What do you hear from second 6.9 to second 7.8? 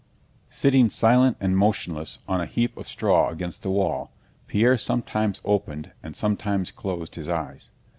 his eyes.